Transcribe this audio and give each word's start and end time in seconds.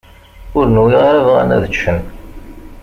Ur 0.57 0.65
nwiɣ 0.75 1.01
ara 1.09 1.25
bɣan 1.27 1.55
ad 1.55 1.65
ččen. 1.71 1.99